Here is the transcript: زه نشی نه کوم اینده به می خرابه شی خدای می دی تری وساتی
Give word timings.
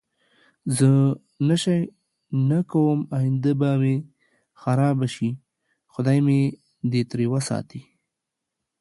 زه 0.77 0.89
نشی 1.47 1.79
نه 2.49 2.59
کوم 2.71 2.99
اینده 3.17 3.51
به 3.59 3.71
می 3.81 3.95
خرابه 4.61 5.07
شی 5.15 5.29
خدای 5.93 6.19
می 6.27 6.39
دی 6.91 7.01
تری 7.09 7.25
وساتی 7.33 7.81